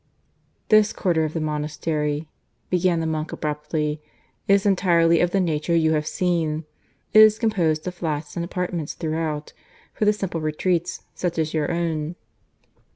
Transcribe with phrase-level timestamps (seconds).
[0.69, 2.27] "This quarter of the monastery,"
[2.71, 4.01] began the monk abruptly,
[4.47, 6.65] "is entirely of the nature you have seen.
[7.13, 9.53] It is composed of flats and apartments throughout,
[9.93, 12.15] for the simple retreats, such as your own.